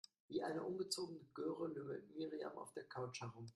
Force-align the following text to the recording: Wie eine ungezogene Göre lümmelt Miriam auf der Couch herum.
Wie 0.27 0.41
eine 0.41 0.63
ungezogene 0.63 1.23
Göre 1.35 1.67
lümmelt 1.67 2.15
Miriam 2.15 2.57
auf 2.57 2.73
der 2.73 2.85
Couch 2.87 3.21
herum. 3.21 3.47